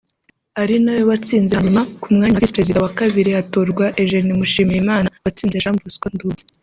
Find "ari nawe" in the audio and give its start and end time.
0.61-1.01